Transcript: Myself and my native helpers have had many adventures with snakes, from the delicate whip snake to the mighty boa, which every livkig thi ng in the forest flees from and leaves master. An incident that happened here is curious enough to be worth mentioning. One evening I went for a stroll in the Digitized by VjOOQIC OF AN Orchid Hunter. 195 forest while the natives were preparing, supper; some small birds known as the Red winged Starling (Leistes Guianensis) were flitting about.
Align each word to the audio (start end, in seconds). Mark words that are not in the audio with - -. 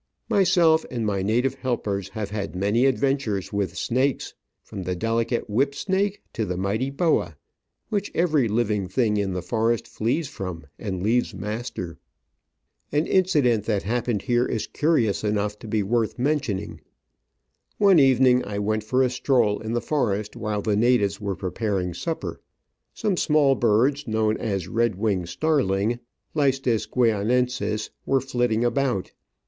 Myself 0.29 0.83
and 0.89 1.05
my 1.05 1.21
native 1.21 1.53
helpers 1.53 2.09
have 2.09 2.31
had 2.31 2.55
many 2.55 2.87
adventures 2.87 3.53
with 3.53 3.77
snakes, 3.77 4.33
from 4.63 4.81
the 4.81 4.95
delicate 4.95 5.47
whip 5.47 5.75
snake 5.75 6.23
to 6.33 6.43
the 6.43 6.57
mighty 6.57 6.89
boa, 6.89 7.37
which 7.89 8.09
every 8.15 8.49
livkig 8.49 8.89
thi 8.91 9.05
ng 9.11 9.17
in 9.17 9.33
the 9.33 9.43
forest 9.43 9.87
flees 9.87 10.27
from 10.27 10.65
and 10.79 11.03
leaves 11.03 11.35
master. 11.35 11.99
An 12.91 13.05
incident 13.05 13.65
that 13.65 13.83
happened 13.83 14.23
here 14.23 14.47
is 14.47 14.65
curious 14.65 15.23
enough 15.23 15.59
to 15.59 15.67
be 15.67 15.83
worth 15.83 16.17
mentioning. 16.17 16.81
One 17.77 17.99
evening 17.99 18.43
I 18.43 18.57
went 18.57 18.83
for 18.83 19.03
a 19.03 19.09
stroll 19.11 19.59
in 19.59 19.73
the 19.73 19.79
Digitized 19.79 19.83
by 19.83 19.85
VjOOQIC 19.85 19.85
OF 19.85 19.93
AN 19.93 20.03
Orchid 20.03 20.03
Hunter. 20.03 20.05
195 20.09 20.09
forest 20.09 20.35
while 20.35 20.61
the 20.63 20.75
natives 20.77 21.21
were 21.21 21.35
preparing, 21.35 21.93
supper; 21.93 22.41
some 22.95 23.17
small 23.17 23.53
birds 23.53 24.07
known 24.07 24.35
as 24.37 24.63
the 24.63 24.71
Red 24.71 24.95
winged 24.95 25.29
Starling 25.29 25.99
(Leistes 26.33 26.87
Guianensis) 26.87 27.91
were 28.07 28.19
flitting 28.19 28.65
about. 28.65 29.11